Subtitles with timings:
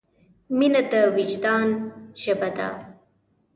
[0.57, 1.65] مینه د وجدان
[2.21, 2.67] ژبه ده.